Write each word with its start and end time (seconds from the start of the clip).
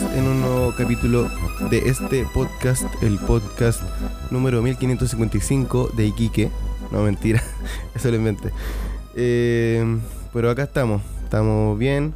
En 0.00 0.28
un 0.28 0.40
nuevo 0.40 0.72
capítulo 0.76 1.28
de 1.70 1.78
este 1.78 2.24
podcast, 2.32 2.84
el 3.02 3.18
podcast 3.18 3.82
número 4.30 4.62
1555 4.62 5.90
de 5.96 6.06
Iquique. 6.06 6.50
No, 6.92 7.02
mentira, 7.02 7.42
eso 7.96 8.08
lo. 8.08 8.52
Eh, 9.16 9.98
pero 10.32 10.50
acá 10.50 10.62
estamos, 10.62 11.02
estamos 11.24 11.76
bien, 11.76 12.14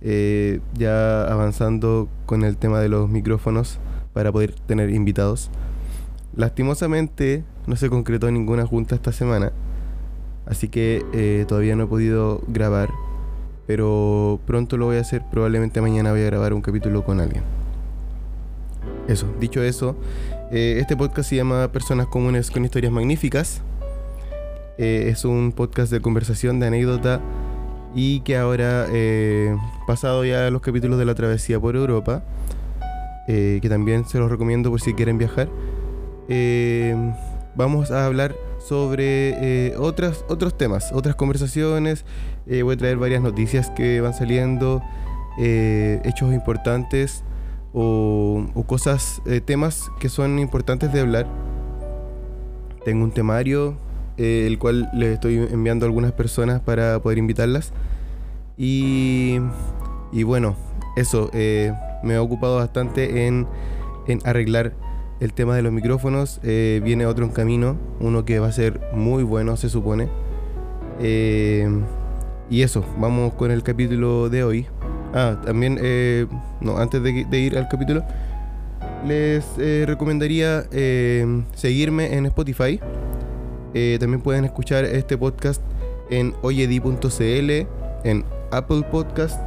eh, 0.00 0.60
ya 0.74 1.24
avanzando 1.24 2.08
con 2.24 2.44
el 2.44 2.56
tema 2.56 2.78
de 2.78 2.88
los 2.88 3.10
micrófonos 3.10 3.80
para 4.12 4.30
poder 4.30 4.54
tener 4.54 4.90
invitados. 4.90 5.50
Lastimosamente 6.36 7.42
no 7.66 7.74
se 7.74 7.90
concretó 7.90 8.30
ninguna 8.30 8.64
junta 8.64 8.94
esta 8.94 9.10
semana, 9.10 9.50
así 10.46 10.68
que 10.68 11.04
eh, 11.12 11.46
todavía 11.48 11.74
no 11.74 11.84
he 11.84 11.88
podido 11.88 12.42
grabar 12.46 12.90
pero 13.72 14.38
pronto 14.44 14.76
lo 14.76 14.84
voy 14.84 14.98
a 14.98 15.00
hacer. 15.00 15.22
Probablemente 15.30 15.80
mañana 15.80 16.10
voy 16.10 16.20
a 16.20 16.24
grabar 16.24 16.52
un 16.52 16.60
capítulo 16.60 17.02
con 17.04 17.20
alguien. 17.20 17.42
Eso, 19.08 19.26
dicho 19.40 19.62
eso, 19.62 19.96
eh, 20.50 20.76
este 20.78 20.94
podcast 20.94 21.30
se 21.30 21.36
llama 21.36 21.72
Personas 21.72 22.06
Comunes 22.06 22.50
con 22.50 22.66
Historias 22.66 22.92
Magníficas. 22.92 23.62
Eh, 24.76 25.06
es 25.08 25.24
un 25.24 25.52
podcast 25.56 25.90
de 25.90 26.02
conversación, 26.02 26.60
de 26.60 26.66
anécdota 26.66 27.22
y 27.94 28.20
que 28.20 28.36
ahora, 28.36 28.88
eh, 28.90 29.56
pasado 29.86 30.22
ya 30.26 30.50
los 30.50 30.60
capítulos 30.60 30.98
de 30.98 31.06
la 31.06 31.14
travesía 31.14 31.58
por 31.58 31.74
Europa, 31.74 32.22
que 33.26 33.66
también 33.70 34.04
se 34.04 34.18
los 34.18 34.30
recomiendo 34.30 34.68
por 34.68 34.82
si 34.82 34.92
quieren 34.92 35.16
viajar, 35.16 35.48
vamos 37.54 37.90
a 37.90 38.04
hablar 38.04 38.34
sobre 38.66 39.68
eh, 39.68 39.76
otras, 39.76 40.24
otros 40.28 40.56
temas, 40.56 40.92
otras 40.92 41.16
conversaciones. 41.16 42.04
Eh, 42.46 42.62
voy 42.62 42.74
a 42.74 42.78
traer 42.78 42.96
varias 42.96 43.22
noticias 43.22 43.70
que 43.70 44.00
van 44.00 44.14
saliendo, 44.14 44.82
eh, 45.38 46.00
hechos 46.04 46.32
importantes 46.32 47.24
o, 47.72 48.46
cosas, 48.66 49.22
temas 49.44 49.90
que 49.98 50.08
son 50.08 50.38
importantes 50.38 50.92
de 50.92 51.00
hablar. 51.00 51.26
Tengo 52.84 53.04
un 53.04 53.12
temario, 53.12 53.76
el 54.16 54.58
cual 54.58 54.90
le 54.92 55.14
estoy 55.14 55.36
enviando 55.36 55.86
a 55.86 55.88
algunas 55.88 56.12
personas 56.12 56.60
para 56.60 57.00
poder 57.00 57.18
invitarlas. 57.18 57.72
Y, 58.58 59.38
y 60.12 60.22
bueno, 60.22 60.56
eso, 60.96 61.30
me 62.02 62.14
ha 62.14 62.22
ocupado 62.22 62.56
bastante 62.56 63.26
en, 63.26 63.46
en 64.06 64.20
arreglar 64.24 64.74
el 65.22 65.32
tema 65.32 65.54
de 65.54 65.62
los 65.62 65.72
micrófonos. 65.72 66.40
Eh, 66.42 66.80
viene 66.84 67.06
otro 67.06 67.24
en 67.24 67.30
camino, 67.30 67.78
uno 68.00 68.24
que 68.24 68.40
va 68.40 68.48
a 68.48 68.52
ser 68.52 68.80
muy 68.92 69.22
bueno, 69.22 69.56
se 69.56 69.68
supone. 69.68 70.08
Eh, 71.00 71.68
y 72.50 72.62
eso, 72.62 72.84
vamos 72.98 73.32
con 73.34 73.52
el 73.52 73.62
capítulo 73.62 74.28
de 74.28 74.42
hoy. 74.42 74.66
Ah, 75.14 75.40
también, 75.44 75.78
eh, 75.80 76.26
no, 76.60 76.76
antes 76.76 77.00
de, 77.02 77.38
ir 77.38 77.56
al 77.56 77.68
capítulo, 77.68 78.02
les 79.06 79.46
recomendaría 79.86 80.64
seguirme 81.54 82.16
en 82.16 82.26
Spotify. 82.26 82.80
también 84.00 84.22
pueden 84.22 84.44
escuchar 84.44 84.84
este 84.84 85.16
podcast 85.16 85.62
en 86.10 86.34
oyedi.cl, 86.42 87.50
en 88.04 88.24
Apple 88.50 88.82
Podcast, 88.90 89.40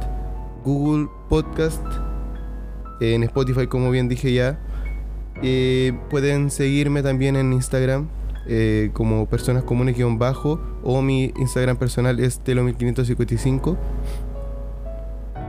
Google 0.64 1.08
Podcast, 1.28 1.84
en 3.00 3.24
Spotify, 3.24 3.66
como 3.66 3.90
bien 3.90 4.08
dije 4.08 4.32
ya 4.32 4.58
pueden 6.10 6.50
seguirme 6.50 7.02
también 7.02 7.36
en 7.36 7.52
Instagram 7.52 8.08
eh, 8.48 8.90
como 8.92 9.26
personas 9.26 9.64
comunes-bajo 9.64 10.60
o 10.84 11.02
mi 11.02 11.32
Instagram 11.36 11.76
personal 11.76 12.20
es 12.20 12.40
telo1555. 12.44 13.76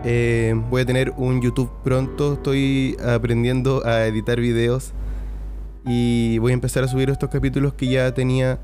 Eh, 0.03 0.55
voy 0.69 0.81
a 0.81 0.85
tener 0.85 1.13
un 1.15 1.41
YouTube 1.41 1.69
pronto, 1.83 2.33
estoy 2.33 2.97
aprendiendo 3.05 3.85
a 3.85 4.05
editar 4.07 4.39
videos 4.39 4.93
y 5.85 6.39
voy 6.39 6.51
a 6.51 6.55
empezar 6.55 6.83
a 6.83 6.87
subir 6.87 7.09
estos 7.11 7.29
capítulos 7.29 7.73
que 7.73 7.87
ya 7.87 8.11
tenía 8.13 8.57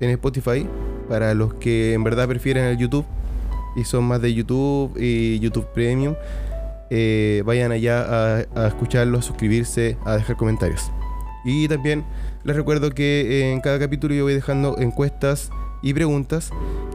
en 0.00 0.10
Spotify 0.10 0.66
para 1.08 1.32
los 1.34 1.54
que 1.54 1.92
en 1.92 2.02
verdad 2.02 2.26
prefieren 2.26 2.64
el 2.64 2.78
YouTube 2.78 3.04
y 3.76 3.84
son 3.84 4.04
más 4.04 4.20
de 4.20 4.34
YouTube 4.34 4.96
y 4.98 5.38
YouTube 5.38 5.66
Premium. 5.72 6.14
Eh, 6.94 7.42
vayan 7.46 7.72
allá 7.72 8.42
a, 8.54 8.66
escucharlo, 8.66 9.16
a 9.16 9.22
suscribirse, 9.22 9.96
a 10.04 10.16
dejar 10.16 10.36
comentarios. 10.36 10.92
Y 11.42 11.66
también 11.66 12.04
les 12.44 12.54
recuerdo 12.54 12.90
que 12.90 13.50
en 13.50 13.62
cada 13.62 13.78
capítulo 13.78 14.14
yo 14.14 14.24
voy 14.24 14.34
dejando 14.34 14.76
encuestas 14.78 15.48
y 15.80 15.94
preguntas 15.94 16.50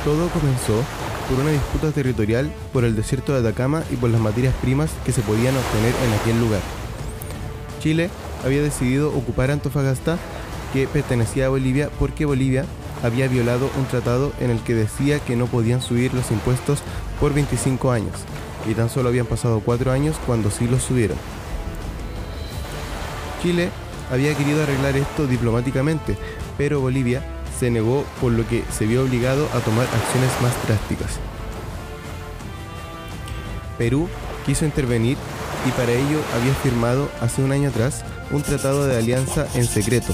Todo 0.05 0.29
comenzó 0.29 0.81
por 1.29 1.39
una 1.39 1.51
disputa 1.51 1.91
territorial 1.91 2.49
por 2.73 2.85
el 2.85 2.95
desierto 2.95 3.33
de 3.33 3.47
Atacama 3.47 3.83
y 3.91 3.97
por 3.97 4.09
las 4.09 4.21
materias 4.21 4.55
primas 4.61 4.89
que 5.05 5.11
se 5.11 5.21
podían 5.21 5.55
obtener 5.55 5.93
en 6.07 6.13
aquel 6.13 6.39
lugar. 6.39 6.78
Chile 7.79 8.09
había 8.45 8.61
decidido 8.61 9.09
ocupar 9.09 9.51
Antofagasta, 9.51 10.17
que 10.73 10.87
pertenecía 10.87 11.47
a 11.47 11.49
Bolivia, 11.49 11.89
porque 11.97 12.25
Bolivia 12.25 12.65
había 13.03 13.27
violado 13.27 13.69
un 13.77 13.85
tratado 13.85 14.33
en 14.39 14.51
el 14.51 14.59
que 14.59 14.75
decía 14.75 15.19
que 15.19 15.35
no 15.35 15.47
podían 15.47 15.81
subir 15.81 16.13
los 16.13 16.29
impuestos 16.31 16.79
por 17.19 17.33
25 17.33 17.91
años, 17.91 18.13
y 18.69 18.73
tan 18.73 18.89
solo 18.89 19.09
habían 19.09 19.25
pasado 19.25 19.61
4 19.63 19.91
años 19.91 20.17
cuando 20.25 20.51
sí 20.51 20.67
los 20.67 20.83
subieron. 20.83 21.17
Chile 23.41 23.69
había 24.11 24.35
querido 24.35 24.61
arreglar 24.61 24.97
esto 24.97 25.25
diplomáticamente, 25.27 26.17
pero 26.57 26.81
Bolivia 26.81 27.23
se 27.57 27.71
negó 27.71 28.03
por 28.21 28.31
lo 28.31 28.47
que 28.47 28.63
se 28.71 28.85
vio 28.85 29.03
obligado 29.03 29.47
a 29.53 29.59
tomar 29.59 29.85
acciones 29.85 30.31
más 30.41 30.53
drásticas. 30.67 31.19
Perú 33.77 34.09
quiso 34.45 34.65
intervenir 34.65 35.17
y 35.67 35.71
para 35.71 35.91
ello 35.91 36.19
había 36.35 36.53
firmado 36.55 37.09
hace 37.21 37.43
un 37.43 37.51
año 37.51 37.69
atrás 37.69 38.03
un 38.31 38.41
tratado 38.41 38.85
de 38.87 38.97
alianza 38.97 39.47
en 39.55 39.65
secreto, 39.65 40.13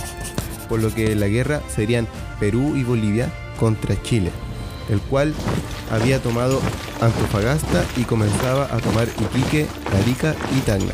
por 0.70 0.82
lo 0.82 0.94
que 0.94 1.16
la 1.16 1.28
guerra 1.28 1.62
serían 1.74 2.08
Perú 2.40 2.76
y 2.76 2.84
Bolivia 2.84 3.32
contra 3.60 4.02
Chile, 4.02 4.32
el 4.90 5.00
cual 5.00 5.34
había 5.92 6.22
tomado 6.22 6.62
Antofagasta 7.02 7.86
y 7.98 8.04
comenzaba 8.04 8.66
a 8.66 8.78
tomar 8.78 9.08
Iquique, 9.20 9.68
Arica 10.02 10.36
y 10.56 10.60
Tacna. 10.62 10.94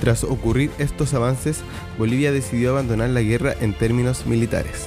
Tras 0.00 0.22
ocurrir 0.22 0.70
estos 0.78 1.12
avances, 1.14 1.60
Bolivia 1.98 2.30
decidió 2.30 2.70
abandonar 2.70 3.10
la 3.10 3.20
guerra 3.20 3.54
en 3.60 3.74
términos 3.74 4.26
militares. 4.26 4.86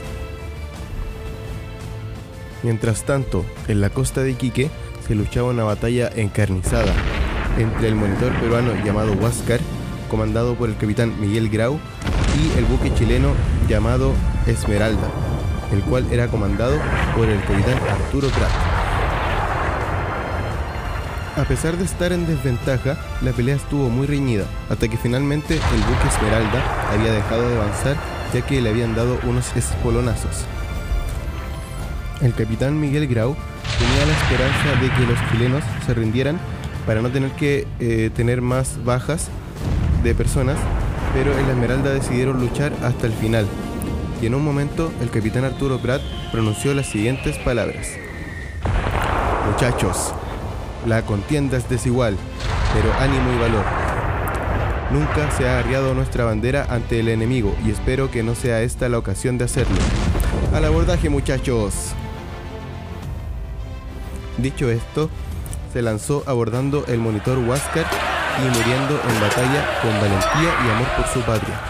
Mientras 2.64 3.04
tanto, 3.04 3.44
en 3.68 3.82
la 3.82 3.90
costa 3.90 4.22
de 4.22 4.32
Iquique 4.32 4.70
se 5.06 5.16
luchaba 5.16 5.50
una 5.50 5.64
batalla 5.64 6.10
encarnizada 6.16 6.94
entre 7.58 7.88
el 7.88 7.96
monitor 7.96 8.32
peruano 8.40 8.74
llamado 8.84 9.14
Huáscar, 9.14 9.60
comandado 10.10 10.56
por 10.56 10.70
el 10.70 10.78
capitán 10.78 11.20
Miguel 11.20 11.50
Grau, 11.50 11.80
y 12.38 12.58
el 12.58 12.66
buque 12.66 12.94
chileno 12.94 13.34
llamado 13.68 14.14
Esmeralda, 14.48 15.10
el 15.72 15.82
cual 15.82 16.06
era 16.12 16.28
comandado 16.28 16.78
por 17.16 17.28
el 17.28 17.42
capitán 17.42 17.78
Arturo 17.90 18.30
Prat. 18.30 18.52
A 21.38 21.44
pesar 21.46 21.78
de 21.78 21.86
estar 21.86 22.12
en 22.12 22.28
desventaja, 22.28 22.98
la 23.22 23.32
pelea 23.32 23.56
estuvo 23.56 23.90
muy 23.90 24.06
reñida, 24.06 24.46
hasta 24.70 24.88
que 24.88 24.98
finalmente 24.98 25.56
el 25.56 25.82
buque 25.82 26.08
Esmeralda 26.08 26.92
había 26.92 27.14
dejado 27.14 27.50
de 27.50 27.56
avanzar 27.56 27.98
ya 28.34 28.42
que 28.42 28.62
le 28.62 28.70
habían 28.70 28.96
dado 28.96 29.20
unos 29.24 29.56
espolonazos. 29.56 30.46
El 32.22 32.34
capitán 32.34 32.80
Miguel 32.80 33.08
Grau 33.08 33.36
tenía 33.82 34.06
la 34.06 34.14
esperanza 34.14 34.80
de 34.80 34.90
que 34.92 35.12
los 35.12 35.32
chilenos 35.32 35.64
se 35.86 35.94
rindieran 35.96 36.40
para 36.86 37.02
no 37.02 37.10
tener 37.10 37.32
que 37.32 37.68
eh, 37.80 38.12
tener 38.16 38.42
más 38.42 38.84
bajas 38.84 39.30
de 40.04 40.14
personas, 40.14 40.58
pero 41.14 41.36
en 41.38 41.48
la 41.48 41.54
Esmeralda 41.54 41.92
decidieron 41.92 42.40
luchar 42.40 42.74
hasta 42.84 43.08
el 43.08 43.14
final. 43.14 43.48
Y 44.22 44.28
en 44.28 44.36
un 44.36 44.44
momento 44.44 44.92
el 45.02 45.10
capitán 45.10 45.46
Arturo 45.46 45.80
Prat 45.80 46.02
pronunció 46.32 46.76
las 46.76 46.86
siguientes 46.88 47.38
palabras. 47.40 47.88
Muchachos, 49.52 50.14
la 50.86 51.02
contienda 51.02 51.58
es 51.58 51.68
desigual, 51.68 52.18
pero 52.76 52.94
ánimo 53.00 53.34
y 53.34 53.40
valor. 53.40 53.66
Nunca 54.92 55.32
se 55.32 55.50
ha 55.50 55.58
arriado 55.58 55.96
nuestra 55.96 56.26
bandera 56.26 56.68
ante 56.70 57.00
el 57.00 57.08
enemigo 57.08 57.56
y 57.66 57.72
espero 57.72 58.12
que 58.12 58.22
no 58.22 58.36
sea 58.36 58.62
esta 58.62 58.90
la 58.90 59.00
ocasión 59.00 59.40
de 59.40 59.46
hacerlo. 59.46 59.78
Al 60.54 60.66
abordaje 60.66 61.10
muchachos. 61.10 61.96
Dicho 64.42 64.72
esto, 64.72 65.08
se 65.72 65.84
lanzó 65.84 66.24
abordando 66.26 66.84
el 66.88 66.98
monitor 66.98 67.38
Huáscar 67.38 67.86
y 68.40 68.58
muriendo 68.58 69.00
en 69.08 69.22
batalla 69.22 69.80
con 69.84 69.92
valentía 69.94 70.52
y 70.66 70.72
amor 70.72 70.88
por 70.98 71.08
su 71.08 71.20
patria. 71.22 71.62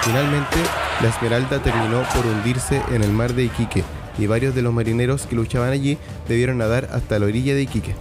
Finalmente, 0.00 0.56
la 1.02 1.08
Esmeralda 1.08 1.62
terminó 1.62 2.02
por 2.14 2.24
hundirse 2.24 2.80
en 2.92 3.02
el 3.02 3.12
mar 3.12 3.34
de 3.34 3.44
Iquique 3.44 3.84
y 4.18 4.26
varios 4.26 4.54
de 4.54 4.62
los 4.62 4.72
marineros 4.72 5.26
que 5.26 5.36
luchaban 5.36 5.70
allí 5.70 5.98
debieron 6.28 6.56
nadar 6.56 6.88
hasta 6.92 7.18
la 7.18 7.26
orilla 7.26 7.54
de 7.54 7.62
Iquique. 7.62 7.94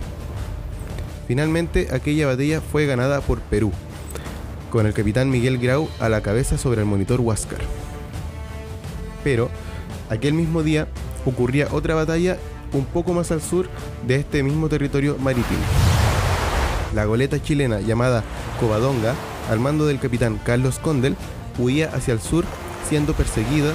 Finalmente, 1.28 1.90
aquella 1.92 2.28
batalla 2.28 2.62
fue 2.62 2.86
ganada 2.86 3.19
por 3.19 3.42
Perú, 3.42 3.74
con 4.69 4.86
el 4.86 4.94
capitán 4.94 5.30
Miguel 5.30 5.57
Grau 5.57 5.90
a 6.00 6.07
la 6.07 6.22
cabeza 6.22 6.57
sobre 6.57 6.80
el 6.80 6.88
monitor 6.88 7.19
Huáscar. 7.19 7.60
Pero, 9.22 9.50
aquel 10.10 10.34
mismo 10.34 10.63
día 10.63 10.88
ocurría 11.25 11.68
otra 11.72 11.95
batalla 11.95 12.38
un 12.74 12.86
poco 12.86 13.14
más 13.14 13.31
al 13.31 13.42
sur 13.42 13.68
de 14.06 14.16
este 14.16 14.44
mismo 14.44 14.70
territorio 14.70 15.18
marítimo. 15.20 15.62
La 16.94 17.06
goleta 17.06 17.42
chilena 17.42 17.80
llamada 17.80 18.24
Covadonga, 18.60 19.16
al 19.50 19.60
mando 19.60 19.86
del 19.86 20.00
capitán 20.00 20.40
Carlos 20.44 20.80
Condel, 20.80 21.16
huía 21.58 21.90
hacia 21.94 22.14
el 22.14 22.22
sur 22.22 22.46
siendo 22.88 23.14
perseguida 23.14 23.74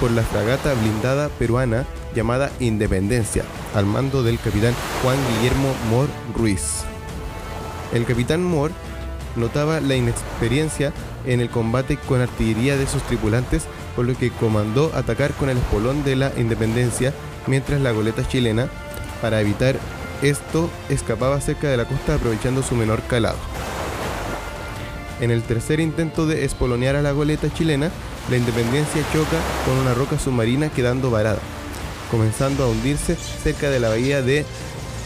por 0.00 0.10
la 0.10 0.22
fragata 0.22 0.74
blindada 0.74 1.28
peruana 1.28 1.84
llamada 2.14 2.50
Independencia, 2.60 3.44
al 3.74 3.86
mando 3.86 4.22
del 4.22 4.38
capitán 4.38 4.74
Juan 5.02 5.16
Guillermo 5.28 5.74
Mor 5.90 6.08
Ruiz. 6.36 6.84
El 7.92 8.04
capitán 8.04 8.42
Mor 8.42 8.70
notaba 9.36 9.80
la 9.80 9.96
inexperiencia 9.96 10.92
en 11.26 11.40
el 11.40 11.50
combate 11.50 11.96
con 11.96 12.20
artillería 12.20 12.76
de 12.76 12.86
sus 12.86 13.02
tripulantes, 13.02 13.64
por 13.94 14.06
lo 14.06 14.16
que 14.16 14.30
comandó 14.30 14.90
atacar 14.94 15.32
con 15.32 15.48
el 15.50 15.58
espolón 15.58 16.04
de 16.04 16.16
la 16.16 16.32
Independencia, 16.36 17.12
mientras 17.48 17.80
la 17.80 17.90
goleta 17.90 18.26
chilena, 18.26 18.68
para 19.20 19.40
evitar 19.40 19.76
esto, 20.22 20.70
escapaba 20.88 21.40
cerca 21.40 21.68
de 21.68 21.76
la 21.76 21.84
costa 21.84 22.14
aprovechando 22.14 22.62
su 22.62 22.74
menor 22.74 23.02
calado. 23.02 23.38
En 25.20 25.30
el 25.30 25.42
tercer 25.42 25.80
intento 25.80 26.26
de 26.26 26.44
espolonear 26.44 26.94
a 26.94 27.02
la 27.02 27.12
goleta 27.12 27.52
chilena, 27.52 27.90
la 28.30 28.36
Independencia 28.36 29.02
choca 29.12 29.38
con 29.64 29.76
una 29.78 29.94
roca 29.94 30.18
submarina 30.18 30.68
quedando 30.68 31.10
varada, 31.10 31.40
comenzando 32.10 32.62
a 32.64 32.68
hundirse 32.68 33.16
cerca 33.16 33.70
de 33.70 33.80
la 33.80 33.88
bahía 33.88 34.22
de 34.22 34.44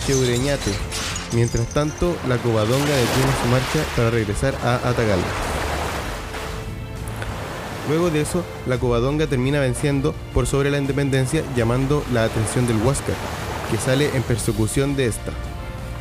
Cheureñate. 0.06 0.72
Mientras 1.32 1.66
tanto, 1.68 2.14
la 2.28 2.36
Covadonga 2.36 2.84
detiene 2.84 3.32
su 3.42 3.48
marcha 3.48 3.94
para 3.96 4.10
regresar 4.10 4.54
a 4.62 4.76
atacarla. 4.76 5.51
Luego 7.88 8.10
de 8.10 8.20
eso, 8.20 8.44
la 8.66 8.78
Covadonga 8.78 9.26
termina 9.26 9.58
venciendo 9.58 10.14
por 10.32 10.46
sobre 10.46 10.70
la 10.70 10.78
Independencia 10.78 11.42
llamando 11.56 12.04
la 12.12 12.24
atención 12.24 12.66
del 12.66 12.76
Huáscar, 12.76 13.16
que 13.70 13.76
sale 13.76 14.10
en 14.14 14.22
persecución 14.22 14.94
de 14.94 15.06
esta. 15.06 15.32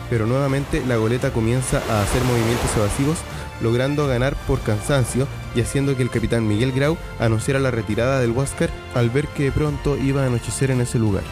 Pero 0.09 0.27
nuevamente 0.27 0.83
la 0.85 0.97
goleta 0.97 1.31
comienza 1.31 1.81
a 1.89 2.03
hacer 2.03 2.21
movimientos 2.23 2.69
evasivos, 2.77 3.17
logrando 3.61 4.07
ganar 4.07 4.35
por 4.47 4.59
cansancio 4.59 5.27
y 5.55 5.61
haciendo 5.61 5.95
que 5.95 6.03
el 6.03 6.11
capitán 6.11 6.47
Miguel 6.47 6.71
Grau 6.71 6.97
anunciara 7.19 7.59
la 7.59 7.71
retirada 7.71 8.19
del 8.19 8.31
Huáscar 8.31 8.69
al 8.93 9.09
ver 9.09 9.27
que 9.29 9.51
pronto 9.51 9.97
iba 9.97 10.23
a 10.23 10.27
anochecer 10.27 10.69
en 10.69 10.81
ese 10.81 10.99
lugar. 10.99 11.23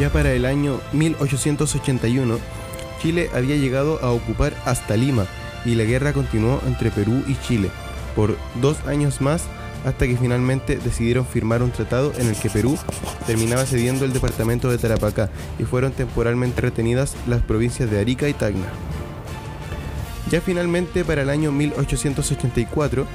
Ya 0.00 0.10
para 0.10 0.32
el 0.32 0.46
año 0.46 0.80
1881, 0.92 2.38
Chile 3.00 3.30
había 3.34 3.56
llegado 3.56 4.00
a 4.02 4.10
ocupar 4.10 4.54
hasta 4.64 4.96
Lima 4.96 5.26
y 5.64 5.76
la 5.76 5.84
guerra 5.84 6.12
continuó 6.12 6.60
entre 6.66 6.90
Perú 6.90 7.22
y 7.28 7.36
Chile 7.46 7.70
por 8.14 8.36
dos 8.60 8.76
años 8.86 9.20
más 9.20 9.44
hasta 9.84 10.06
que 10.06 10.16
finalmente 10.16 10.76
decidieron 10.76 11.26
firmar 11.26 11.62
un 11.62 11.70
tratado 11.70 12.12
en 12.18 12.28
el 12.28 12.36
que 12.36 12.50
Perú 12.50 12.78
terminaba 13.26 13.66
cediendo 13.66 14.04
el 14.04 14.12
departamento 14.12 14.70
de 14.70 14.78
Tarapacá 14.78 15.28
y 15.58 15.64
fueron 15.64 15.92
temporalmente 15.92 16.60
retenidas 16.60 17.14
las 17.26 17.42
provincias 17.42 17.90
de 17.90 18.00
Arica 18.00 18.28
y 18.28 18.32
Tacna. 18.32 18.66
Ya 20.30 20.40
finalmente 20.40 21.04
para 21.04 21.22
el 21.22 21.30
año 21.30 21.52
1884 21.52 23.06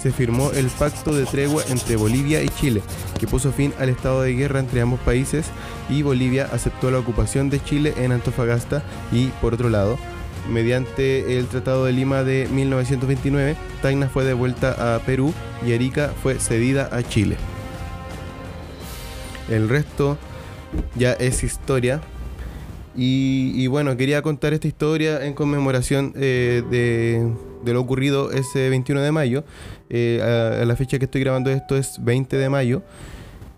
se 0.00 0.12
firmó 0.12 0.50
el 0.52 0.66
pacto 0.68 1.14
de 1.14 1.26
tregua 1.26 1.62
entre 1.68 1.96
Bolivia 1.96 2.42
y 2.42 2.48
Chile, 2.48 2.82
que 3.18 3.26
puso 3.26 3.52
fin 3.52 3.74
al 3.78 3.88
estado 3.88 4.22
de 4.22 4.32
guerra 4.32 4.60
entre 4.60 4.80
ambos 4.80 5.00
países 5.00 5.46
y 5.90 6.02
Bolivia 6.02 6.48
aceptó 6.52 6.90
la 6.90 6.98
ocupación 6.98 7.50
de 7.50 7.62
Chile 7.62 7.94
en 7.98 8.12
Antofagasta 8.12 8.82
y 9.12 9.26
por 9.40 9.54
otro 9.54 9.68
lado, 9.68 9.98
mediante 10.48 11.38
el 11.38 11.46
Tratado 11.46 11.84
de 11.84 11.92
Lima 11.92 12.24
de 12.24 12.48
1929, 12.50 13.56
Tacna 13.82 14.08
fue 14.08 14.24
devuelta 14.24 14.96
a 14.96 14.98
Perú 15.00 15.32
y 15.66 15.72
Arica 15.72 16.12
fue 16.22 16.38
cedida 16.38 16.88
a 16.92 17.02
Chile. 17.02 17.36
El 19.50 19.68
resto 19.68 20.18
ya 20.96 21.12
es 21.12 21.42
historia. 21.42 22.00
Y, 23.00 23.64
bueno, 23.68 23.96
quería 23.96 24.22
contar 24.22 24.54
esta 24.54 24.66
historia 24.66 25.24
en 25.24 25.32
conmemoración 25.32 26.12
eh, 26.16 26.64
de, 26.68 27.72
lo 27.72 27.80
ocurrido 27.80 28.32
ese 28.32 28.68
21 28.70 29.02
de 29.02 29.12
mayo. 29.12 29.44
Eh, 29.88 30.20
a, 30.20 30.64
la 30.64 30.74
fecha 30.74 30.98
que 30.98 31.04
estoy 31.04 31.20
grabando 31.20 31.48
esto 31.50 31.76
es 31.76 32.02
20 32.02 32.36
de 32.36 32.48
mayo. 32.48 32.82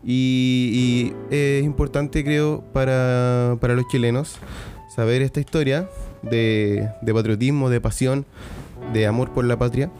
Y, 0.04 1.14
es 1.30 1.64
importante, 1.64 2.22
creo, 2.22 2.62
para, 2.74 3.56
para 3.62 3.74
los 3.74 3.88
chilenos 3.88 4.36
saber 4.94 5.22
esta 5.22 5.40
historia 5.40 5.88
de, 6.22 6.88
patriotismo, 7.12 7.70
de 7.70 7.80
pasión, 7.80 8.26
de 8.92 9.06
amor 9.06 9.30
por 9.30 9.44
la 9.44 9.58
patria. 9.58 9.90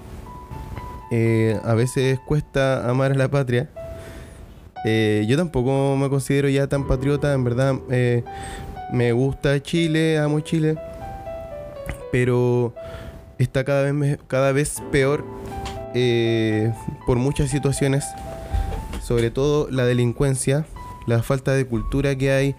Eh, 1.11 1.59
a 1.65 1.75
veces 1.75 2.19
cuesta 2.21 2.89
amar 2.89 3.13
a 3.13 3.15
la 3.15 3.29
patria. 3.29 3.69
Eh, 4.85 5.27
yo 5.29 5.37
tampoco 5.37 5.97
me 5.97 6.09
considero 6.09 6.49
ya 6.49 6.67
tan 6.67 6.87
patriota, 6.87 7.35
en 7.35 7.45
verdad 7.45 7.75
eh, 7.91 8.25
me 8.93 9.13
gusta 9.13 9.61
Chile, 9.63 10.19
amo 10.19 10.41
Chile, 10.41 10.77
pero 12.11 12.73
está 13.39 13.65
cada 13.65 13.93
vez, 13.93 14.19
cada 14.27 14.53
vez 14.53 14.83
peor 14.91 15.25
por 17.07 17.19
muchas 17.19 17.51
situaciones, 17.51 18.07
sobre 19.03 19.31
todo 19.31 19.69
la 19.71 19.85
delincuencia, 19.85 20.65
la 21.07 21.23
falta 21.23 21.53
de 21.53 21.67
cultura 21.67 22.17
que 22.17 22.31
hay 22.31 22.57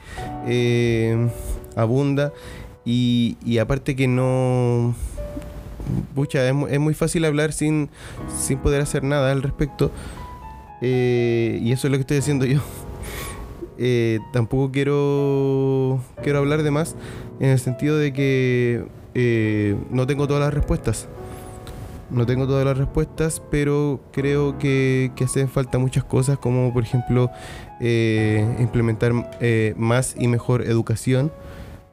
abunda 1.75 2.33
y, 2.85 3.57
aparte 3.59 3.95
que 3.95 4.07
no... 4.07 4.95
Pucha, 6.15 6.47
es, 6.47 6.79
muy 6.79 6.93
fácil 6.93 7.25
hablar 7.25 7.53
sin, 7.53 7.89
sin 8.39 8.59
poder 8.59 8.81
hacer 8.81 9.03
nada 9.03 9.31
al 9.31 9.43
respecto. 9.43 9.91
Eh, 10.81 11.59
y 11.61 11.71
eso 11.71 11.87
es 11.87 11.91
lo 11.91 11.97
que 11.97 12.01
estoy 12.01 12.17
haciendo 12.17 12.45
yo. 12.45 12.59
Eh, 13.83 14.19
tampoco 14.31 14.71
quiero, 14.71 16.03
quiero 16.21 16.37
hablar 16.37 16.61
de 16.61 16.69
más 16.69 16.95
en 17.39 17.49
el 17.49 17.57
sentido 17.57 17.97
de 17.97 18.13
que 18.13 18.85
eh, 19.15 19.75
no 19.89 20.05
tengo 20.05 20.27
todas 20.27 20.43
las 20.43 20.53
respuestas. 20.53 21.07
No 22.11 22.27
tengo 22.27 22.45
todas 22.45 22.63
las 22.63 22.77
respuestas, 22.77 23.41
pero 23.49 23.99
creo 24.11 24.59
que, 24.59 25.11
que 25.15 25.23
hacen 25.23 25.49
falta 25.49 25.79
muchas 25.79 26.03
cosas, 26.03 26.37
como 26.37 26.71
por 26.71 26.83
ejemplo 26.83 27.31
implementar 27.79 29.13
más 29.77 30.15
y 30.15 30.27
mejor 30.27 30.61
educación 30.61 31.31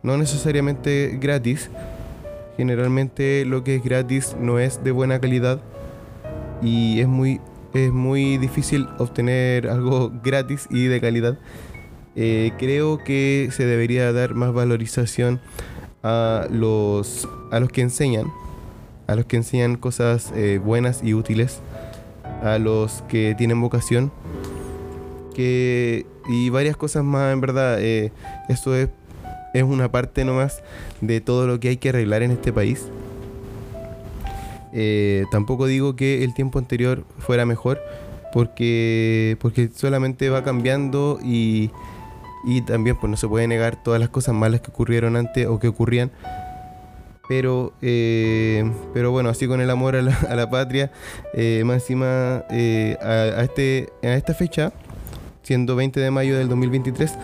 no 0.02 0.16
necesariamente 0.16 1.18
gratis, 1.20 1.70
Generalmente 2.58 3.44
lo 3.44 3.62
que 3.62 3.76
es 3.76 3.84
gratis 3.84 4.36
no 4.40 4.58
es 4.58 4.82
de 4.82 4.90
buena 4.90 5.20
calidad 5.20 5.60
y 6.60 6.98
es 6.98 7.06
muy, 7.06 7.40
es 7.72 7.92
muy 7.92 8.36
difícil 8.36 8.88
obtener 8.98 9.68
algo 9.68 10.10
gratis 10.24 10.66
y 10.68 10.86
de 10.86 11.00
calidad. 11.00 11.38
Eh, 12.16 12.50
creo 12.58 12.98
que 12.98 13.48
se 13.52 13.64
debería 13.64 14.12
dar 14.12 14.34
más 14.34 14.52
valorización 14.52 15.40
a 16.02 16.48
los, 16.50 17.28
a 17.52 17.60
los 17.60 17.70
que 17.70 17.82
enseñan, 17.82 18.26
a 19.06 19.14
los 19.14 19.26
que 19.26 19.36
enseñan 19.36 19.76
cosas 19.76 20.32
eh, 20.34 20.60
buenas 20.60 21.04
y 21.04 21.14
útiles, 21.14 21.60
a 22.42 22.58
los 22.58 23.02
que 23.02 23.36
tienen 23.38 23.60
vocación, 23.60 24.10
que, 25.32 26.06
y 26.28 26.50
varias 26.50 26.76
cosas 26.76 27.04
más, 27.04 27.32
en 27.32 27.40
verdad. 27.40 27.80
Eh, 27.80 28.10
esto 28.48 28.74
es, 28.74 28.88
es 29.58 29.64
una 29.64 29.90
parte 29.90 30.24
nomás 30.24 30.62
de 31.00 31.20
todo 31.20 31.46
lo 31.46 31.60
que 31.60 31.68
hay 31.68 31.76
que 31.76 31.90
arreglar 31.90 32.22
en 32.22 32.30
este 32.30 32.52
país. 32.52 32.86
Eh, 34.72 35.24
tampoco 35.30 35.66
digo 35.66 35.96
que 35.96 36.24
el 36.24 36.34
tiempo 36.34 36.58
anterior 36.58 37.04
fuera 37.18 37.46
mejor, 37.46 37.80
porque, 38.32 39.36
porque 39.40 39.70
solamente 39.74 40.28
va 40.28 40.44
cambiando 40.44 41.18
y, 41.22 41.70
y 42.44 42.62
también 42.62 42.96
pues 42.96 43.10
no 43.10 43.16
se 43.16 43.28
puede 43.28 43.46
negar 43.48 43.82
todas 43.82 44.00
las 44.00 44.10
cosas 44.10 44.34
malas 44.34 44.60
que 44.60 44.70
ocurrieron 44.70 45.16
antes 45.16 45.46
o 45.46 45.58
que 45.58 45.68
ocurrían. 45.68 46.10
Pero, 47.28 47.74
eh, 47.82 48.70
pero 48.94 49.10
bueno, 49.10 49.28
así 49.28 49.46
con 49.46 49.60
el 49.60 49.68
amor 49.68 49.96
a 49.96 50.02
la, 50.02 50.50
patria, 50.50 50.90
eh, 51.34 51.62
más 51.66 51.82
encima 51.82 52.44
a, 52.48 53.42
este, 53.42 53.92
a 54.02 54.14
esta 54.14 54.32
fecha, 54.32 54.72
siendo 55.42 55.76
20 55.76 56.00
de 56.00 56.10
mayo 56.10 56.38
del 56.38 56.48
2023, 56.48 57.18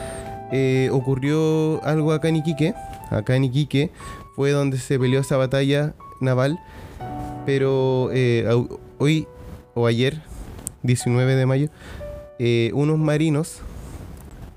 ocurrió 0.93 1.83
algo 1.85 2.13
acá 2.13 2.29
en 2.29 2.37
Iquique. 2.37 2.75
Acá 3.11 3.37
en 3.37 3.45
Iquique 3.45 3.91
fue 4.37 4.51
donde 4.51 4.79
se 4.79 4.99
peleó 4.99 5.21
esa 5.21 5.37
batalla 5.37 5.95
naval 6.21 6.59
pero 7.45 8.11
eh, 8.13 8.47
hoy 8.99 9.29
o 9.75 9.87
ayer, 9.87 10.21
19 10.83 11.35
de 11.35 11.47
mayo, 11.47 11.69
eh, 12.39 12.71
unos 12.75 12.99
marinos 12.99 13.61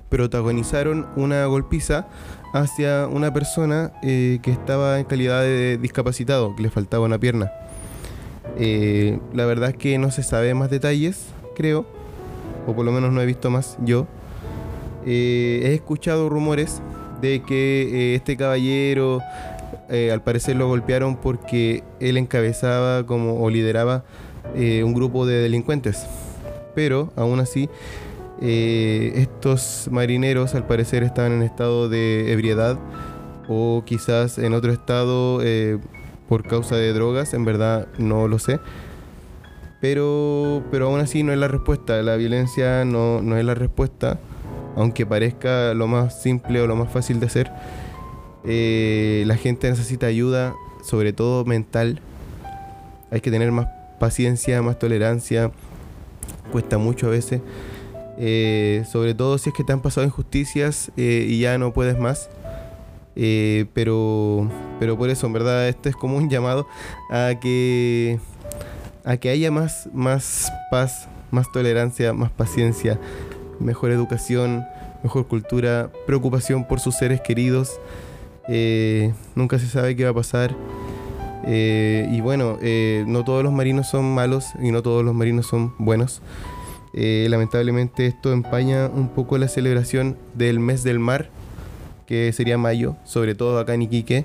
protagonizaron 0.08 1.06
una 1.16 1.44
golpiza 1.46 2.06
hacia 2.54 3.06
una 3.08 3.32
persona 3.32 3.92
eh, 4.02 4.38
que 4.42 4.50
estaba 4.50 4.98
en 4.98 5.04
calidad 5.04 5.42
de 5.42 5.76
discapacitado, 5.78 6.56
que 6.56 6.62
le 6.62 6.70
faltaba 6.70 7.04
una 7.04 7.18
pierna. 7.18 7.52
la 8.56 9.44
verdad 9.44 9.70
es 9.70 9.76
que 9.76 9.98
no 9.98 10.10
se 10.10 10.22
sabe 10.22 10.54
más 10.54 10.70
detalles, 10.70 11.26
creo, 11.54 11.86
o 12.66 12.74
por 12.74 12.84
lo 12.84 12.92
menos 12.92 13.12
no 13.12 13.20
he 13.20 13.26
visto 13.26 13.50
más 13.50 13.76
yo. 13.84 14.06
He 15.10 15.74
escuchado 15.74 16.28
rumores 16.28 16.82
de 17.20 17.42
que 17.42 18.14
este 18.14 18.36
caballero 18.36 19.20
eh, 19.90 20.10
al 20.12 20.20
parecer 20.20 20.54
lo 20.56 20.68
golpearon 20.68 21.16
porque 21.16 21.82
él 21.98 22.18
encabezaba 22.18 23.06
como 23.06 23.42
o 23.42 23.48
lideraba 23.48 24.04
eh, 24.54 24.84
un 24.84 24.92
grupo 24.92 25.26
de 25.26 25.36
delincuentes. 25.36 26.06
Pero 26.74 27.10
aún 27.16 27.40
así, 27.40 27.70
eh, 28.42 29.12
estos 29.16 29.88
marineros 29.90 30.54
al 30.54 30.66
parecer 30.66 31.02
estaban 31.02 31.32
en 31.32 31.42
estado 31.42 31.88
de 31.88 32.32
ebriedad 32.32 32.78
o 33.48 33.82
quizás 33.86 34.38
en 34.38 34.52
otro 34.52 34.72
estado 34.72 35.40
por 36.28 36.46
causa 36.46 36.76
de 36.76 36.92
drogas, 36.92 37.32
en 37.32 37.46
verdad 37.46 37.88
no 37.96 38.28
lo 38.28 38.38
sé. 38.38 38.60
Pero, 39.80 40.64
pero 40.70 40.88
aún 40.88 41.00
así 41.00 41.22
no 41.22 41.32
es 41.32 41.38
la 41.38 41.48
respuesta, 41.48 42.02
la 42.02 42.16
violencia 42.16 42.84
no, 42.84 43.22
no 43.22 43.38
es 43.38 43.44
la 43.44 43.54
respuesta, 43.54 44.18
aunque 44.78 45.04
parezca 45.04 45.74
lo 45.74 45.86
más 45.86 46.22
simple 46.22 46.62
o 46.62 46.66
lo 46.66 46.76
más 46.76 46.90
fácil 46.90 47.20
de 47.20 47.26
hacer 47.26 47.50
eh, 48.44 49.24
la 49.26 49.36
gente 49.36 49.68
necesita 49.68 50.06
ayuda, 50.06 50.54
sobre 50.82 51.12
todo 51.12 51.44
mental. 51.44 52.00
Hay 53.10 53.20
que 53.20 53.30
tener 53.30 53.52
más 53.52 53.68
paciencia, 53.98 54.62
más 54.62 54.78
tolerancia. 54.78 55.50
Cuesta 56.52 56.78
mucho 56.78 57.08
a 57.08 57.10
veces. 57.10 57.40
Eh, 58.18 58.84
sobre 58.90 59.14
todo 59.14 59.38
si 59.38 59.50
es 59.50 59.54
que 59.54 59.64
te 59.64 59.72
han 59.72 59.80
pasado 59.80 60.04
injusticias 60.04 60.90
eh, 60.96 61.26
y 61.28 61.40
ya 61.40 61.58
no 61.58 61.72
puedes 61.72 61.98
más. 61.98 62.30
pero, 63.74 64.48
pero 64.78 64.96
por 64.96 65.10
eso, 65.10 65.26
en 65.26 65.32
verdad, 65.32 65.68
este 65.68 65.88
es 65.90 65.96
como 65.96 66.16
un 66.16 66.30
llamado 66.30 66.66
a 67.10 67.34
que, 67.40 68.18
a 69.04 69.16
que 69.16 69.28
haya 69.28 69.50
más, 69.50 69.88
más 69.92 70.50
paz, 70.70 71.08
más 71.30 71.50
tolerancia, 71.52 72.12
más 72.12 72.30
paciencia, 72.30 72.98
mejor 73.60 73.90
educación, 73.90 74.64
mejor 75.02 75.26
cultura, 75.26 75.90
preocupación 76.06 76.66
por 76.66 76.80
sus 76.80 76.96
seres 76.96 77.20
queridos. 77.20 77.80
Eh, 78.48 79.12
nunca 79.34 79.58
se 79.58 79.66
sabe 79.66 79.94
qué 79.96 80.04
va 80.04 80.10
a 80.10 80.14
pasar. 80.14 80.54
Eh, 81.46 82.08
y 82.10 82.20
bueno, 82.20 82.58
eh, 82.62 83.04
no 83.06 83.24
todos 83.24 83.42
los 83.42 83.52
marinos 83.52 83.88
son 83.88 84.12
malos 84.14 84.46
y 84.60 84.70
no 84.70 84.82
todos 84.82 85.04
los 85.04 85.14
marinos 85.14 85.46
son 85.46 85.74
buenos. 85.78 86.20
lamentablemente 86.94 88.06
esto 88.06 88.32
empaña 88.32 88.88
un 88.88 89.08
poco 89.08 89.38
la 89.38 89.46
celebración 89.46 90.16
del 90.34 90.58
mes 90.58 90.82
del 90.82 90.98
mar, 90.98 91.30
que 92.06 92.32
sería 92.32 92.58
mayo, 92.58 92.96
sobre 93.04 93.34
todo 93.34 93.60
acá 93.60 93.74
en 93.74 93.82
Iquique, 93.82 94.24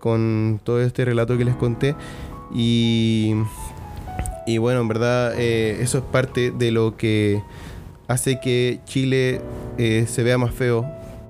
con 0.00 0.60
todo 0.64 0.82
este 0.82 1.04
relato 1.04 1.38
que 1.38 1.44
les 1.44 1.54
conté. 1.54 1.94
Y, 2.52 3.34
y 4.46 4.58
bueno, 4.58 4.80
en 4.80 4.88
verdad 4.88 5.38
eso 5.38 5.98
es 5.98 6.04
parte 6.04 6.50
de 6.50 6.70
lo 6.72 6.96
que 6.96 7.42
hace 8.08 8.40
que 8.40 8.80
Chile 8.84 9.40
se 9.78 10.22
vea 10.22 10.38
más 10.38 10.54
feo, 10.54 10.86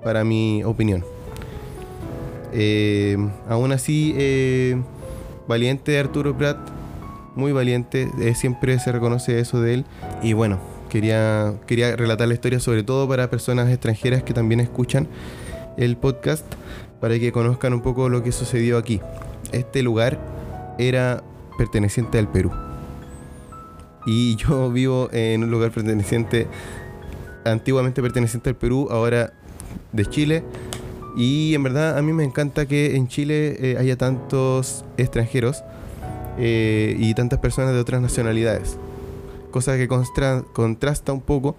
para 0.06 0.23
mi 0.23 0.62
opinión. 0.62 1.04
Eh, 2.52 3.16
aún 3.49 3.73
así, 3.73 4.14
eh, 4.16 4.80
valiente 5.49 5.99
Arturo 5.99 6.38
Prat, 6.38 6.56
muy 7.35 7.50
valiente, 7.50 8.09
eh, 8.21 8.37
siempre 8.37 8.78
se 8.78 8.92
reconoce 8.92 9.40
eso 9.40 9.61
de 9.61 9.75
él. 9.75 9.85
Y 10.23 10.33
bueno, 10.33 10.61
quería, 10.88 11.54
quería 11.66 11.97
relatar 11.97 12.28
la 12.28 12.35
historia 12.35 12.61
sobre 12.61 12.85
todo 12.85 13.09
para 13.09 13.28
personas 13.28 13.68
extranjeras 13.68 14.23
que 14.23 14.33
también 14.33 14.61
escuchan 14.61 15.09
el 15.76 15.97
podcast, 15.97 16.47
para 17.00 17.18
que 17.18 17.33
conozcan 17.33 17.75
un 17.75 17.83
poco 17.83 18.09
lo 18.09 18.23
que 18.23 18.30
sucedió 18.30 18.78
aquí. 18.78 19.00
Este 19.50 19.83
lugar 19.83 20.21
era 20.78 21.25
perteneciente 21.59 22.16
al 22.21 22.30
Perú. 22.30 22.52
Y 24.06 24.36
yo 24.36 24.70
vivo 24.72 25.08
en 25.12 25.44
un 25.44 25.50
lugar 25.50 25.70
perteneciente, 25.72 26.46
antiguamente 27.44 28.00
perteneciente 28.00 28.50
al 28.50 28.56
Perú, 28.56 28.88
ahora 28.90 29.32
de 29.92 30.06
Chile 30.06 30.44
y 31.16 31.54
en 31.54 31.62
verdad 31.62 31.96
a 31.96 32.02
mí 32.02 32.12
me 32.12 32.25
encanta 32.25 32.66
que 32.66 32.94
en 32.94 33.08
Chile 33.08 33.56
eh, 33.58 33.76
haya 33.78 33.96
tantos 33.96 34.84
extranjeros 34.98 35.64
eh, 36.38 36.94
y 36.98 37.14
tantas 37.14 37.38
personas 37.38 37.72
de 37.72 37.80
otras 37.80 38.02
nacionalidades. 38.02 38.76
Cosa 39.50 39.78
que 39.78 39.88
contrasta 39.88 41.12
un 41.14 41.22
poco 41.22 41.56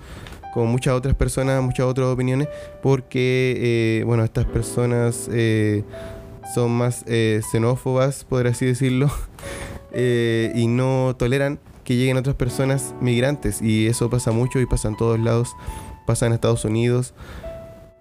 con 0.54 0.68
muchas 0.68 0.94
otras 0.94 1.16
personas, 1.16 1.64
muchas 1.64 1.88
otras 1.88 2.08
opiniones, 2.08 2.48
porque, 2.84 4.00
eh, 4.00 4.04
bueno, 4.06 4.24
estas 4.24 4.46
personas 4.46 5.28
son 6.54 6.72
más 6.72 7.04
xenófobas, 7.52 8.24
por 8.24 8.46
así 8.46 8.68
decirlo, 8.68 9.10
y 9.96 10.68
no 10.68 11.16
toleran 11.18 11.60
que 11.88 11.96
lleguen 11.96 12.18
otras 12.18 12.36
personas 12.36 12.94
migrantes. 13.00 13.62
Y 13.62 13.88
eso 13.88 14.10
pasa 14.10 14.34
mucho 14.34 14.60
y 14.60 14.66
pasa 14.66 14.90
en 14.90 14.98
todos 14.98 15.18
lados. 15.18 15.56
Pasa 16.06 16.26
en 16.26 16.34
Estados 16.34 16.66
Unidos, 16.66 17.14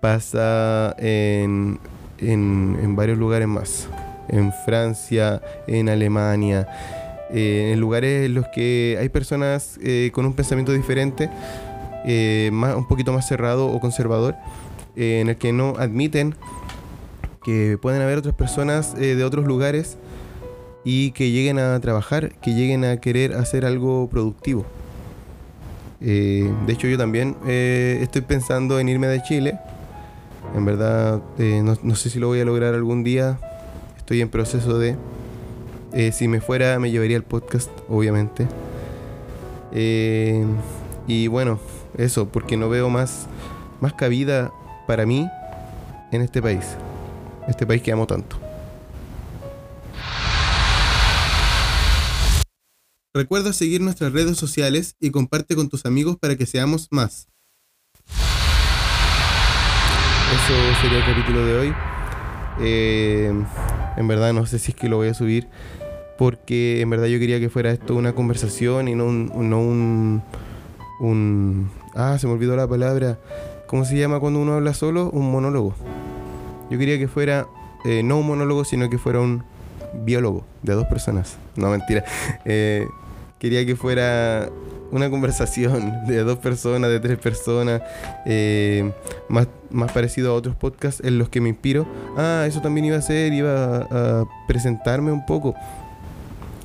pasa 0.01 0.95
en, 0.99 1.79
en, 2.19 2.97
varios 2.97 3.17
lugares 3.17 3.47
más. 3.47 3.89
En 4.29 4.53
Francia, 4.65 5.41
en 5.69 5.89
Alemania, 5.89 6.67
eh, 7.31 7.71
en 7.73 7.81
lugares 7.81 8.27
en 8.27 8.35
los 8.35 8.47
que 8.53 8.97
hay 9.01 9.09
personas 9.09 9.79
eh, 9.81 10.11
con 10.13 10.27
un 10.27 10.35
pensamiento 10.35 10.73
diferente, 10.73 11.31
eh, 12.05 12.51
más, 12.53 12.75
un 12.75 12.89
poquito 12.89 13.13
más 13.13 13.29
cerrado 13.29 13.69
o 13.69 13.79
conservador, 13.79 14.35
en 14.97 15.29
el 15.29 15.37
que 15.37 15.53
no 15.53 15.75
admiten 15.79 16.35
que 17.45 17.79
pueden 17.81 18.03
haber 18.03 18.19
otras 18.19 18.35
personas 18.35 18.97
de 18.97 19.23
otros 19.23 19.47
lugares 19.47 19.97
y 20.87 21.11
que 21.11 21.31
lleguen 21.31 21.59
a 21.59 21.79
trabajar, 21.81 22.33
que 22.41 22.55
lleguen 22.55 22.87
a 22.87 22.97
querer 22.97 23.35
hacer 23.35 23.67
algo 23.67 24.09
productivo. 24.09 24.65
de 26.01 26.49
hecho, 26.69 26.87
yo 26.87 26.97
también 26.97 27.37
estoy 27.47 28.23
pensando 28.23 28.81
en 28.81 28.89
irme 28.89 29.09
de 29.09 29.23
Chile 29.23 29.59
en 30.55 30.65
verdad, 30.65 31.21
eh, 31.39 31.63
no, 31.63 31.95
sé 31.95 32.11
si 32.11 32.19
lo 32.19 32.29
voy 32.29 32.41
a 32.41 32.45
lograr 32.45 32.75
algún 32.75 33.05
día. 33.05 33.39
Estoy 33.97 34.21
en 34.21 34.29
proceso 34.29 34.79
de... 34.79 34.97
Eh, 35.93 36.13
si 36.13 36.29
me 36.29 36.41
fuera, 36.41 36.79
me 36.79 36.91
llevaría 36.91 37.17
el 37.17 37.23
podcast, 37.23 37.71
obviamente. 37.89 38.47
Eh, 39.73 40.45
y 41.07 41.27
bueno, 41.29 41.59
eso, 41.97 42.29
porque 42.29 42.57
no 42.57 42.69
veo 42.69 42.91
más, 42.91 43.27
más 43.81 43.93
cabida 43.95 44.51
para 44.87 45.07
mí 45.07 45.29
en 46.13 46.23
este 46.23 46.41
país. 46.43 46.77
Este 47.49 47.67
país 47.67 47.83
que 47.83 47.93
amo 47.93 48.07
tanto. 48.07 48.46
Recuerda 53.17 53.55
seguir 53.55 53.81
nuestras 53.81 54.13
redes 54.13 54.37
sociales 54.37 54.95
y 55.01 55.11
comparte 55.11 55.57
con 55.57 55.71
tus 55.71 55.87
amigos 55.87 56.19
para 56.19 56.37
que 56.37 56.45
seamos 56.45 56.89
más. 56.91 57.29
Eso 60.35 60.53
sería 60.83 60.99
el 60.99 61.05
capítulo 61.07 61.47
de 61.47 61.57
hoy. 61.57 61.75
Eh, 62.61 63.33
En 63.97 64.07
verdad 64.07 64.35
no 64.35 64.45
sé 64.45 64.59
si 64.59 64.73
es 64.73 64.77
que 64.77 64.91
lo 64.91 64.99
voy 64.99 65.09
a 65.09 65.15
subir 65.15 65.49
porque 66.19 66.83
en 66.83 66.91
verdad 66.91 67.07
yo 67.07 67.19
quería 67.19 67.41
que 67.41 67.49
fuera 67.49 67.71
esto 67.71 67.95
una 67.95 68.15
conversación 68.15 68.87
y 68.87 68.95
no 68.95 69.07
un. 71.01 71.71
Ah, 71.95 72.19
se 72.19 72.27
me 72.27 72.35
olvidó 72.35 72.55
la 72.55 72.69
palabra. 72.69 73.19
¿Cómo 73.67 73.87
se 73.87 73.97
llama 73.97 74.21
cuando 74.21 74.41
uno 74.41 74.53
habla 74.53 74.75
solo? 74.75 75.09
Un 75.09 75.33
monólogo. 75.33 75.75
Yo 76.71 76.79
quería 76.79 76.99
que 76.99 77.09
fuera 77.09 77.47
eh, 77.87 78.03
no 78.03 78.19
un 78.19 78.27
monólogo, 78.27 78.67
sino 78.67 78.91
que 78.91 78.99
fuera 78.99 79.21
un 79.21 79.43
biólogo 80.05 80.45
de 80.63 80.75
dos 80.75 80.85
personas. 80.85 81.39
No, 81.57 81.71
mentira. 81.71 82.05
Eh, 82.45 82.87
quería 83.39 83.65
que 83.67 83.77
fuera 83.77 84.51
una 84.91 85.11
conversación 85.11 85.93
de 86.07 86.23
dos 86.23 86.39
personas, 86.39 86.91
de 86.91 87.01
tres 87.01 87.19
personas, 87.19 87.83
eh, 88.25 88.93
más, 89.29 89.49
más 89.71 89.93
parecido 89.93 90.33
a 90.33 90.35
otros 90.35 90.57
podcasts 90.57 91.03
en 91.05 91.19
los 91.19 91.29
que 91.29 91.41
me 91.41 91.49
inspiro. 91.49 91.87
Ah, 92.17 92.45
eso 92.47 92.61
también 92.61 92.87
iba 92.87 92.97
a 92.97 93.03
ser, 93.03 93.33
iba 93.33 93.77
a, 93.91 94.25
presentarme 94.47 95.13
un 95.13 95.27
poco. 95.27 95.55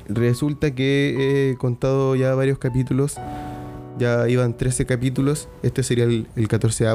Resulta 0.08 0.72
que 0.72 1.50
he 1.52 1.56
contado 1.56 2.16
ya 2.16 2.34
varios 2.34 2.58
capítulos, 2.58 3.16
ya 3.98 4.28
iban 4.28 4.56
13 4.56 4.84
capítulos, 4.86 5.48
este 5.62 5.82
sería 5.82 6.04
el, 6.04 6.26
el 6.36 6.48
14 6.48 6.86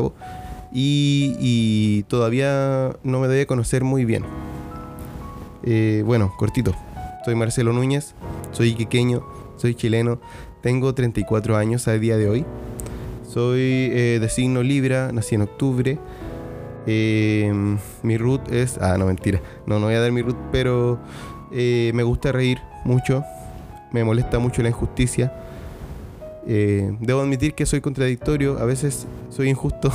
y, 0.74 1.36
y, 1.40 2.04
todavía 2.04 2.98
no 3.04 3.20
me 3.20 3.28
doy 3.28 3.40
a 3.40 3.46
conocer 3.46 3.84
muy 3.84 4.04
bien. 4.04 4.26
Eh, 5.64 6.04
bueno, 6.06 6.34
cortito, 6.38 6.76
soy 7.26 7.36
Marcelo 7.36 7.74
Núñez, 7.74 8.14
soy 8.52 8.70
iquiqueño, 8.70 9.26
soy 9.58 9.76
chileno, 9.76 10.20
tengo 10.62 10.94
34 10.94 11.58
años 11.58 11.88
a 11.88 11.94
día 11.94 12.18
de 12.18 12.30
hoy. 12.30 12.46
Soy 13.28 13.60
eh, 13.92 14.18
de 14.22 14.30
signo 14.30 14.64
Libra, 14.64 15.12
nací 15.12 15.36
en 15.36 15.42
octubre. 15.42 16.00
Eh, 16.86 17.54
mi 18.04 18.18
root 18.18 18.52
es. 18.52 18.78
Ah, 18.80 18.98
no, 18.98 19.06
mentira. 19.06 19.42
No, 19.66 19.80
no 19.80 19.88
voy 19.88 19.96
a 19.96 20.00
dar 20.00 20.12
mi 20.12 20.22
root, 20.22 20.38
pero 20.52 21.00
eh, 21.52 21.92
me 21.94 22.04
gusta 22.04 22.32
reír 22.32 22.60
mucho. 22.86 23.24
Me 23.92 24.04
molesta 24.04 24.40
mucho 24.40 24.62
la 24.62 24.70
injusticia. 24.70 25.34
debo 26.46 27.22
admitir 27.22 27.54
que 27.54 27.66
soy 27.66 27.82
contradictorio, 27.82 28.60
a 28.60 28.66
veces 28.66 29.08
soy 29.30 29.50
injusto. 29.50 29.92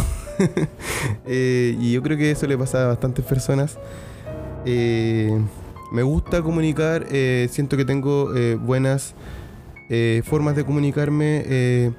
y 1.26 1.92
yo 1.92 2.02
creo 2.02 2.19
que 2.19 2.31
eso 2.31 2.47
le 2.47 2.59
pasa 2.59 2.85
a 2.85 2.88
bastantes 2.88 3.25
personas. 3.25 3.78
me 4.64 6.02
gusta 6.02 6.42
comunicar, 6.42 7.07
siento 7.49 7.76
que 7.76 7.85
tengo 7.85 8.31
buenas 8.59 9.14
eh, 9.94 10.22
formas 10.25 10.56
de 10.56 10.64
comunicarme. 10.64 11.42
Eh, 11.44 11.90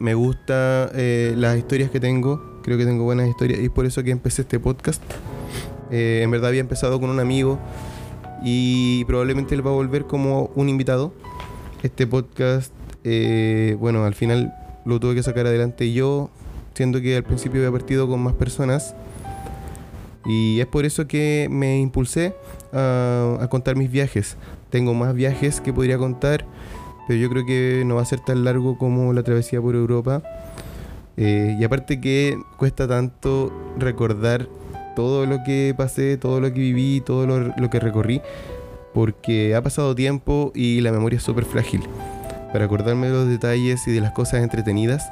me 0.00 0.14
gusta 0.14 0.90
eh, 0.92 1.34
las 1.36 1.56
historias 1.56 1.88
que 1.88 2.00
tengo. 2.00 2.58
Creo 2.64 2.76
que 2.78 2.84
tengo 2.84 3.04
buenas 3.04 3.28
historias 3.28 3.60
y 3.60 3.66
es 3.66 3.70
por 3.70 3.86
eso 3.86 4.02
que 4.02 4.10
empecé 4.10 4.42
este 4.42 4.58
podcast. 4.58 5.00
en 5.92 6.28
verdad 6.32 6.48
había 6.48 6.60
empezado 6.60 6.98
con 6.98 7.10
un 7.10 7.20
amigo 7.20 7.60
y 8.42 9.04
probablemente 9.04 9.54
él 9.54 9.64
va 9.64 9.70
a 9.70 9.74
volver 9.74 10.06
como 10.06 10.50
un 10.56 10.68
invitado. 10.68 11.14
Este 11.84 12.08
podcast, 12.08 12.72
bueno, 13.78 14.04
al 14.04 14.16
final 14.16 14.52
lo 14.84 14.98
tuve 14.98 15.14
que 15.14 15.22
sacar 15.22 15.46
adelante 15.46 15.92
yo, 15.92 16.28
siendo 16.74 17.00
que 17.00 17.16
al 17.16 17.22
principio 17.22 17.60
había 17.60 17.70
partido 17.70 18.08
con 18.08 18.20
más 18.20 18.34
personas. 18.34 18.96
Y 20.26 20.58
es 20.58 20.66
por 20.66 20.84
eso 20.84 21.06
que 21.06 21.46
me 21.52 21.78
impulsé 21.78 22.34
a, 22.72 23.38
a, 23.40 23.48
contar 23.48 23.76
mis 23.76 23.92
viajes. 23.92 24.36
Tengo 24.70 24.92
más 24.92 25.14
viajes 25.14 25.60
que 25.60 25.72
podría 25.72 25.98
contar 25.98 26.44
pero 27.10 27.18
yo 27.18 27.28
creo 27.28 27.44
que 27.44 27.82
no 27.84 27.96
va 27.96 28.02
a 28.02 28.04
ser 28.04 28.20
tan 28.20 28.44
largo 28.44 28.78
como 28.78 29.12
la 29.12 29.24
travesía 29.24 29.60
por 29.60 29.74
Europa. 29.74 30.22
Eh, 31.16 31.56
y 31.58 31.64
aparte 31.64 32.00
que 32.00 32.38
cuesta 32.56 32.86
tanto 32.86 33.52
recordar 33.76 34.46
todo 34.94 35.26
lo 35.26 35.42
que 35.42 35.74
pasé, 35.76 36.18
todo 36.18 36.40
lo 36.40 36.54
que 36.54 36.60
viví, 36.60 37.02
todo 37.04 37.26
lo, 37.26 37.68
que 37.68 37.80
recorrí, 37.80 38.22
porque 38.94 39.56
ha 39.56 39.60
pasado 39.60 39.96
tiempo 39.96 40.52
y 40.54 40.82
la 40.82 40.92
memoria 40.92 41.16
es 41.16 41.24
súper 41.24 41.46
frágil. 41.46 41.82
Para 42.52 42.66
acordarme 42.66 43.08
de 43.08 43.12
los 43.14 43.28
detalles 43.28 43.88
y 43.88 43.90
de 43.90 44.00
las 44.00 44.12
cosas 44.12 44.44
entretenidas, 44.44 45.10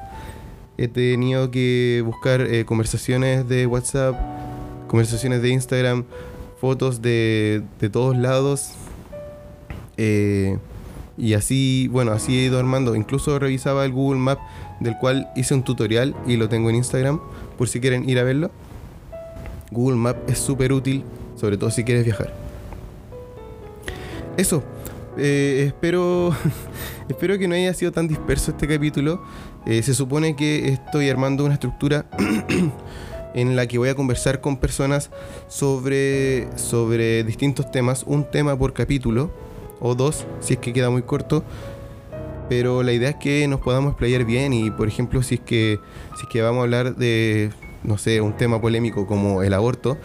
he 0.76 0.86
tenido 0.86 1.50
que 1.50 2.04
buscar 2.06 2.42
eh, 2.42 2.64
conversaciones 2.64 3.48
de 3.48 3.66
WhatsApp, 3.66 4.14
conversaciones 4.86 5.42
de 5.42 5.48
Instagram, 5.48 6.04
fotos 6.60 7.02
de, 7.02 7.64
de 7.80 7.90
todos 7.90 8.16
lados. 8.16 8.74
Eh, 9.96 10.58
y 11.18 11.34
así, 11.34 11.88
bueno, 11.88 12.12
así 12.12 12.38
he 12.38 12.44
ido 12.44 12.58
armando. 12.58 12.94
Incluso 12.94 13.38
revisaba 13.38 13.84
el 13.84 13.92
Google 13.92 14.20
Map 14.20 14.38
del 14.80 14.96
cual 14.96 15.28
hice 15.34 15.52
un 15.52 15.64
tutorial 15.64 16.14
y 16.26 16.36
lo 16.36 16.48
tengo 16.48 16.70
en 16.70 16.76
Instagram 16.76 17.20
por 17.58 17.68
si 17.68 17.80
quieren 17.80 18.08
ir 18.08 18.18
a 18.20 18.22
verlo. 18.22 18.50
Google 19.72 19.96
Map 19.96 20.30
es 20.30 20.38
súper 20.38 20.72
útil, 20.72 21.02
sobre 21.36 21.56
todo 21.56 21.70
si 21.70 21.82
quieres 21.82 22.04
viajar. 22.04 22.32
Eso. 24.36 24.62
Eh, 25.20 25.64
espero, 25.66 26.32
espero 27.08 27.36
que 27.36 27.48
no 27.48 27.56
haya 27.56 27.74
sido 27.74 27.90
tan 27.90 28.06
disperso 28.06 28.52
este 28.52 28.68
capítulo. 28.68 29.20
Eh, 29.66 29.82
se 29.82 29.94
supone 29.94 30.36
que 30.36 30.68
estoy 30.68 31.10
armando 31.10 31.44
una 31.44 31.54
estructura 31.54 32.06
en 33.34 33.56
la 33.56 33.66
que 33.66 33.78
voy 33.78 33.88
a 33.88 33.96
conversar 33.96 34.40
con 34.40 34.58
personas 34.58 35.10
sobre, 35.48 36.56
sobre 36.56 37.24
distintos 37.24 37.72
temas, 37.72 38.04
un 38.06 38.30
tema 38.30 38.56
por 38.56 38.72
capítulo 38.72 39.47
o 39.80 39.94
dos, 39.94 40.26
si 40.40 40.54
es 40.54 40.58
que 40.60 40.72
queda 40.72 40.90
muy 40.90 41.02
corto. 41.02 41.44
Pero 42.48 42.82
la 42.82 42.92
idea 42.92 43.10
es 43.10 43.16
que 43.16 43.46
nos 43.46 43.60
podamos 43.60 43.90
explayar 43.90 44.24
bien 44.24 44.52
y, 44.52 44.70
por 44.70 44.88
ejemplo, 44.88 45.22
si 45.22 45.34
es 45.34 45.40
que, 45.40 45.78
si 46.16 46.22
es 46.22 46.28
que 46.28 46.40
vamos 46.40 46.60
a 46.60 46.62
hablar 46.62 46.96
de, 46.96 47.50
no 47.82 47.98
sé, 47.98 48.20
un 48.20 48.36
tema 48.36 48.60
polémico 48.60 49.06
como 49.06 49.42
el 49.42 49.52
aborto, 49.52 49.98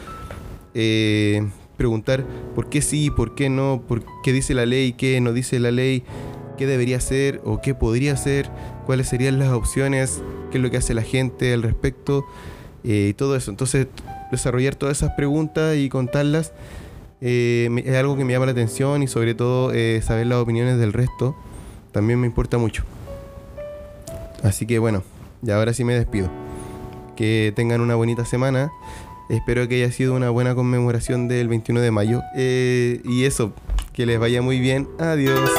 eh, 0.73 1.47
preguntar 1.77 2.25
por 2.53 2.69
qué 2.69 2.81
sí, 2.81 3.09
por 3.09 3.35
qué 3.35 3.49
no, 3.49 3.81
por 3.87 4.03
qué 4.23 4.33
dice 4.33 4.53
la 4.53 4.65
ley, 4.65 4.93
qué 4.93 5.21
no 5.21 5.31
dice 5.31 5.59
la 5.59 5.71
ley, 5.71 6.03
qué 6.57 6.67
debería 6.67 6.99
ser 6.99 7.41
o 7.45 7.61
qué 7.61 7.73
podría 7.73 8.17
ser, 8.17 8.49
cuáles 8.85 9.07
serían 9.07 9.39
las 9.39 9.49
opciones, 9.49 10.21
qué 10.51 10.57
es 10.57 10.63
lo 10.63 10.69
que 10.69 10.77
hace 10.77 10.93
la 10.93 11.01
gente 11.01 11.53
al 11.53 11.63
respecto 11.63 12.25
eh, 12.83 13.07
y 13.11 13.13
todo 13.13 13.35
eso. 13.35 13.51
Entonces, 13.51 13.87
desarrollar 14.31 14.75
todas 14.75 14.97
esas 14.97 15.11
preguntas 15.11 15.77
y 15.77 15.89
contarlas 15.89 16.53
eh, 17.25 17.69
es 17.85 17.95
algo 17.95 18.17
que 18.17 18.25
me 18.25 18.33
llama 18.33 18.47
la 18.47 18.51
atención 18.51 19.01
y 19.01 19.07
sobre 19.07 19.33
todo 19.33 19.71
eh, 19.73 20.01
saber 20.03 20.27
las 20.27 20.39
opiniones 20.39 20.77
del 20.77 20.91
resto 20.91 21.35
también 21.93 22.19
me 22.19 22.27
importa 22.27 22.57
mucho. 22.57 22.83
Así 24.43 24.65
que 24.65 24.79
bueno, 24.79 25.03
y 25.41 25.51
ahora 25.51 25.73
sí 25.73 25.85
me 25.85 25.95
despido. 25.95 26.29
Que 27.15 27.53
tengan 27.55 27.79
una 27.79 27.95
bonita 27.95 28.25
semana. 28.25 28.71
Espero 29.29 29.67
que 29.69 29.75
haya 29.75 29.93
sido 29.93 30.15
una 30.15 30.29
buena 30.31 30.53
conmemoración 30.53 31.29
del 31.29 31.47
21 31.47 31.79
de 31.79 31.91
mayo. 31.91 32.21
Eh, 32.35 33.01
y 33.05 33.23
eso, 33.23 33.53
que 33.93 34.05
les 34.05 34.19
vaya 34.19 34.41
muy 34.41 34.59
bien. 34.59 34.89
Adiós. 34.99 35.49